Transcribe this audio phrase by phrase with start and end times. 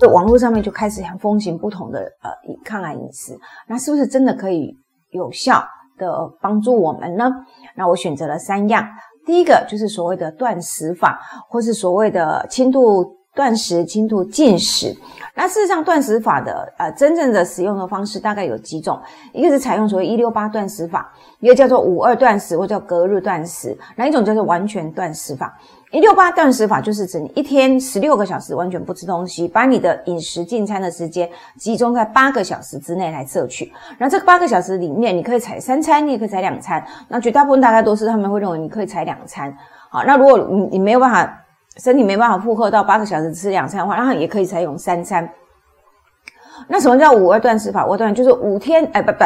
[0.00, 2.30] 在网络上面就开始很风行不同的呃
[2.64, 4.74] 抗癌饮食，那是不是真的可以
[5.10, 5.62] 有效
[5.98, 6.08] 的
[6.40, 7.30] 帮助我们呢？
[7.74, 8.86] 那我选择了三样，
[9.26, 13.17] 第一个就是所谓的断食法，或是所谓的轻度。
[13.38, 14.92] 断食、轻度禁食，
[15.36, 18.98] 那事实上断食法的呃真正的使用的方式大概有几种，
[19.32, 21.08] 一个是采用所谓一六八断食法，
[21.38, 25.56] 一个叫做五二断食或叫隔日断食，那一种叫做完全断食法？
[25.92, 39.56] 一六八断食法就是指你一天十六个小时完全不吃东西，把你的饮食进餐的时间集中在八个小时之内来摄取，然后这八个小时里面你可以采三餐，你也可以采两餐，那绝大部分大概都是他们会认为你可以采两餐，
[39.90, 41.44] 好，那如果你你没有办法。
[41.82, 45.28] 身体没办法负荷到八个小时吃两餐的话，然后也可以采用三餐。
[46.66, 47.86] 那什么叫五二断食法？
[47.86, 49.24] 我断就是五天，哎，不不，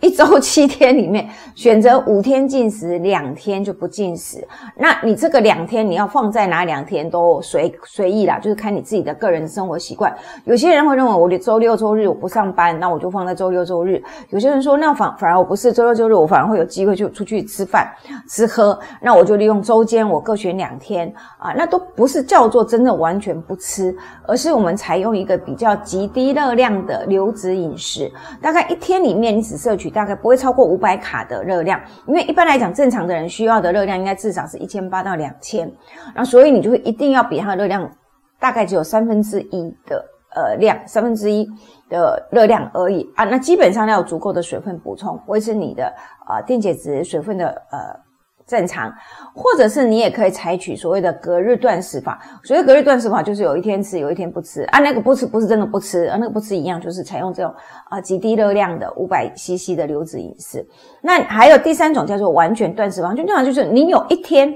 [0.00, 4.46] 一周 七天里面选择五天进食，两天就不进食。
[4.76, 10.14] 那你这个两天你要放在哪两天都随随意啦，就是看你自己的个人生活习惯。
[10.44, 14.00] 有些人会认为我的周六周日我不上班，那我就放在周六周日。
[14.28, 17.90] 有些人说那反反而我不是周六周日，我反而会有机会就出去吃饭
[18.28, 26.67] 吃喝，那我就利用周间我各选两天啊，那都不是叫做真的完全不吃，而是我们采用一个比较极低热量。
[26.86, 35.70] 的流质饮食，大概一天里面你只摄取大概不会超过五百卡的热量，因为一般来讲正常的人需要的热量应该至少是一千八到两千，
[36.14, 37.90] 那所以你就会一定要比它的热量
[38.38, 41.48] 大概只有三分之一的呃量，三分之一
[41.88, 45.92] 的热量而已啊，那基本上要有足够的水分补充，维持你的
[46.28, 48.07] 呃电解质水分的呃。
[48.48, 48.90] 正常，
[49.34, 52.18] 或者是你也可以采取所谓的隔日断食法。
[52.42, 54.78] 所谓隔日断食法，就是有一天吃，有一天不吃啊。
[54.80, 57.54] 那个不吃不是真的不吃，啊，那个不吃一样，就是采用这种
[57.90, 60.66] 啊极低热量的五百 CC 的流质饮食。
[61.02, 64.52] 那还有第三种叫做完全断食法，就这样，就是你有一天，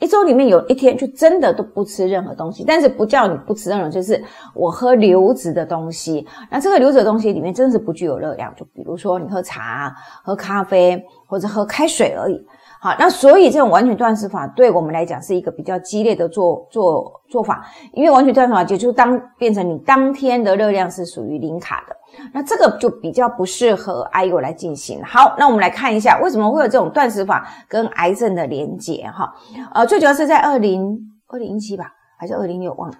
[0.00, 4.22] 一周里面有一天就真的都不吃任何东西，但是不叫你不吃任何，就是
[4.54, 6.26] 我喝流质的东西。
[6.50, 11.04] 那这个流质的东西里面真的是不具有热量，就比如说你喝茶、喝咖啡。
[11.30, 12.42] 或者喝开水而已。
[12.80, 21.96] 好，那所以这种完全断食法对我们来讲是一个比较激烈的做做做法，因为完全断食法就就当变成你当天的热量是属于零卡的，
[22.32, 25.02] 那这个就比较不适合 I U 来进行。
[25.04, 29.34] 好，那我们来看一下为什么会有这种断食法跟癌症的连结哈。
[29.72, 30.96] 呃，最主要是在二零
[31.26, 32.96] 二零一七吧，还是二零六忘了。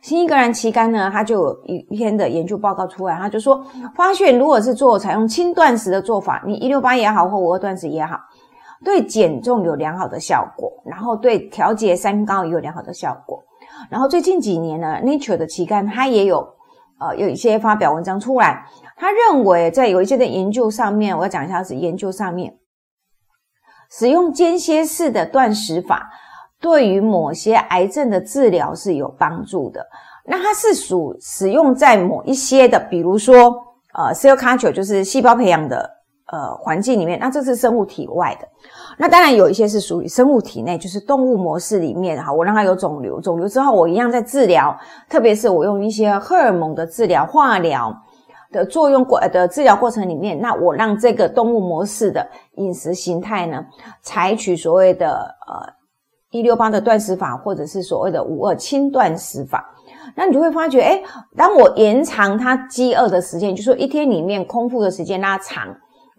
[0.00, 3.64] 新英格兰期刊呢，它就有一篇的研究报告出来，它就说，
[3.96, 8.16] 发现如果是做采用轻断食的做法，你一六八也好，或五二断食也好，
[8.84, 13.42] 对减重有良好的效果，然后对调节三高也有良好的效果。
[13.90, 16.46] 然后最近几年呢，Nature 的期刊它也有
[17.00, 18.64] 呃有一些发表文章出来，
[18.96, 22.54] 他认为在有一些的研究上面，我要讲一下是研究上面，
[23.90, 26.08] 使用间歇式的断食法。
[26.60, 29.84] 对于某些癌症的治疗是有帮助的。
[30.24, 33.52] 那它是属使用在某一些的，比如说
[33.94, 35.90] 呃，cell culture 就是细胞培养的
[36.32, 37.16] 呃环境里面。
[37.20, 38.48] 那这是生物体外的。
[38.98, 42.32] 那当然有一些是属于生物体内，就是动物模式里面哈。
[42.32, 44.76] 我让它有肿瘤，肿瘤之后我一样在治疗，
[45.08, 47.96] 特别是我用一些荷尔蒙的治疗、化疗
[48.50, 52.26] 的作用过的治疗过程里面，那我让这个动物模式的
[52.56, 53.64] 饮食形态呢，
[54.00, 55.08] 采取所谓的
[55.46, 55.72] 呃。
[56.34, 59.62] 一六八的断食法，或者是所谓的五二轻断食法，
[60.16, 61.02] 那你就会发觉，哎，
[61.36, 65.68] 当我延长它饥饿的时间，就说一天里面空腹的时间拉长，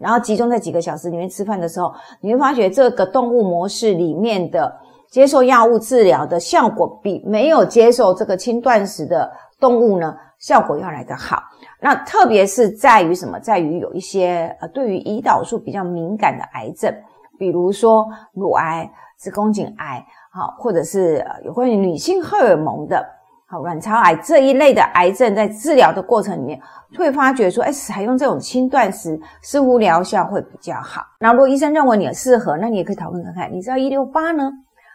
[0.04, 4.70] 然后集中在几个小时里面吃饭的时候，你会发觉这个动物模式里面的
[5.10, 11.42] 接受药物治疗的效果，比没有接受这个轻断食的动物呢，效果要来得好。
[11.80, 13.40] 那特别是在于什么？
[13.40, 16.94] 在于有一些呃，对于胰岛素比较敏感的癌症，
[17.38, 18.88] 比如说乳癌。
[19.16, 23.02] 子宫颈癌，好，或者是有关于女性荷尔蒙的，
[23.46, 26.58] 好，卵巢癌这一类的癌症，在治疗的过程里面，
[26.96, 31.02] 会发觉说，哎，采用这种轻断食似乎疗效会比较好。
[31.20, 34.50] 那如果医生认为你适合，那你也可以讨论看看，你是要一六八呢，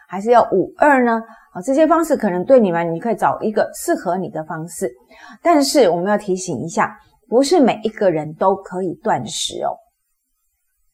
[0.08, 1.22] 还是要五二呢？
[1.52, 4.92] 啊，这些方式可能对你们，你可以找一个适合你的方式。
[5.42, 6.96] 但是我们要提醒一下，
[7.28, 9.74] 不是每一个人都可以断食哦。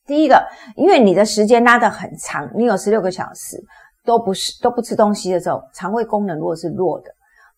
[0.06, 3.56] 第一个，因为你的时间拉得很长，你有十六个小时
[4.04, 7.10] 都不是都不吃东西的时候，肠胃功能如果是弱的，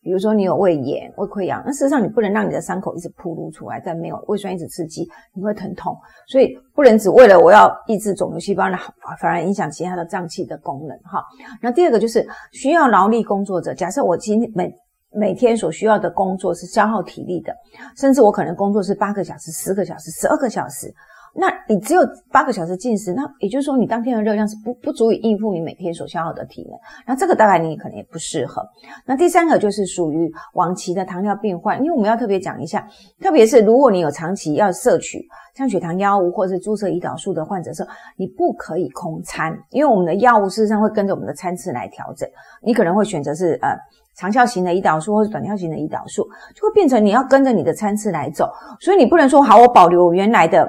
[0.08, 5.94] 比如说你有胃炎、胃溃疡，那事实上你不能让你的伤口一直铺露出来，但没有胃酸一直刺激，你会疼痛，
[6.26, 8.78] 所以不能只为了我要抑制肿瘤细胞，那
[9.20, 11.22] 反而影响其他的脏器的功能哈。
[11.60, 14.74] 那第二个就是需要劳力工作者，假设我今天每
[15.12, 17.54] 每天所需要的工作是消耗体力的，
[17.98, 20.90] 甚至我可能工作是八个小时、十个小时、十二个小时。
[21.34, 22.00] 那你只有
[22.32, 26.78] 八个小时进食，那也就是说你当天的热量是不不足以应付你每天所消耗的体能。
[27.06, 28.62] 那这个大概你可能也不适合。
[29.06, 32.88] 那第三个就是属于晚期的糖尿病患，因为我们要特别讲一下，
[33.20, 42.28] 特别是如果你有长期要摄取降血糖药物或者是注射胰岛素的患者时候，你不可以空餐，因为我们的药物事实上会跟着我们的餐次来调整。
[42.62, 43.76] 你可能会选择是呃
[44.16, 50.68] 长效型的胰岛素或者短效型的胰岛素，就会变成你要跟着你的餐次来走，所以你不能说好我保留原来的。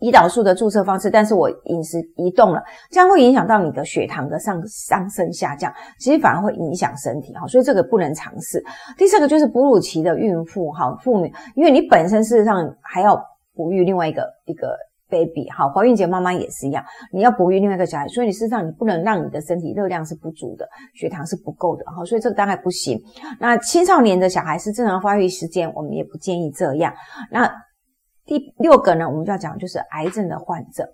[0.00, 8.62] 胰岛素的注射方式，但是我饮食移动了，这样会影响到你的血糖的上上升下降，其实反而会影响身体哈，所以这个不能尝试。
[8.98, 13.18] 第四个就是哺乳期的孕妇哈，妇女，因为你本身事实上还要
[13.54, 14.76] 哺育另外一个一个
[15.08, 23.00] baby 哈，怀孕前妈妈也是一样，你要哺育另外一个小孩，所以你事实上你不能让你的身体热量是不足的，血糖是不够的哈，所以这个大概不行。
[23.40, 26.92] 那青少年的小孩是正常发育时间，我们也不建议这样。
[27.30, 27.50] 那
[28.26, 30.84] 第六个呢，我们就要讲就是癌症的患者，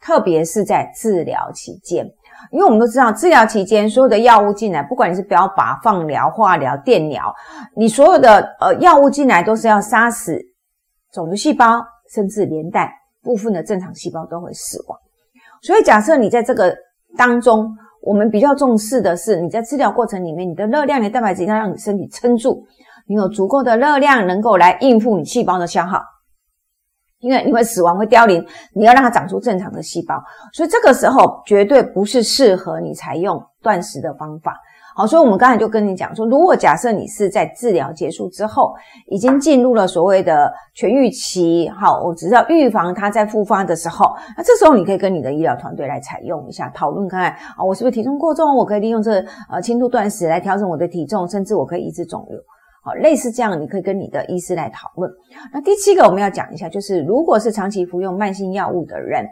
[0.00, 2.04] 特别是在治疗期间，
[2.50, 7.34] 因为我们都知道治疗期间所有的药物进来，不管你是标靶、放疗、化疗、电疗，
[7.74, 10.38] 你所有的呃药物进来都是要杀死
[11.10, 11.82] 肿瘤细胞，
[12.12, 12.92] 甚至连带
[13.22, 14.98] 部分的正常细胞都会死亡。
[15.62, 16.76] 所以假设你在这个
[17.16, 22.62] 当中，我们比较重视的是你在治疗过程里面，你的热量、你的蛋白质要让你身体撑住，
[23.06, 26.02] 你有足够的热量能够来应付你细胞的消耗。
[27.24, 28.44] 因为你会死亡，会凋零，
[28.74, 30.22] 你要让它长出正常的细胞，
[30.52, 34.60] 所以这个时候绝对不是适合你采用断食的方法。
[34.96, 38.72] 好，所以我们刚才就跟你讲说，如果假设你是在治疗结束之后，
[39.08, 49.14] 已经进入了所谓的痊愈期，好，我只要预防它在复发的时候，那这时候你可以跟你的医疗团队来采用一下，讨论看看啊，我是不是体重过重，我可以利用这
[49.50, 52.38] 呃轻度断食来调整我的体重，甚至我可以抑制肿瘤。
[52.84, 55.10] 好，类似这样，你可以跟你的医师来讨论。
[55.50, 59.26] 那第七个我们要讲一下，就是如果是长期服用慢性药物的人，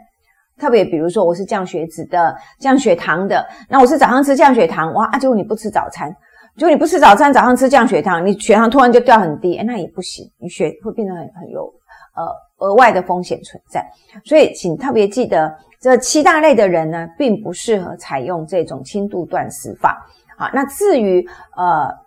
[0.57, 6.11] 特别比如说我是降血脂的、降血糖的，那我是早上吃降血糖，哇啊，结果你不吃早餐，
[6.57, 11.71] 结果你不吃早餐，早上吃降血糖，你血糖突然就掉很低，那也不行，你血会变得很很有
[12.15, 13.85] 呃额外的风险存在。
[14.25, 20.03] 所以请特别记得，这七大类的人呢，并不适合采用这种轻度断食法。
[20.39, 21.23] 好，那至于
[21.55, 22.01] 呃。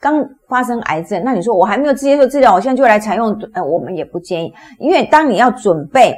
[0.00, 6.14] 刚发生癌症，那你说我还没有接受治疗，我现在就来采用，呃，我们也不建议，因为当你要准备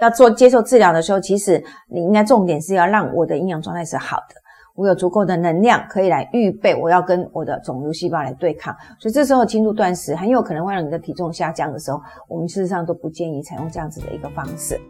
[0.00, 4.34] 要做接受治疗的时候，其实你应该重点是要让我的营养状态是好的，
[4.76, 14.80] 我有足够的能量可以来预备我要跟我的肿瘤细胞来对抗，所以这时候轻度断食很有可能会让你的体重下降的时候，我们事实上都不建议采用这样子的一个方式。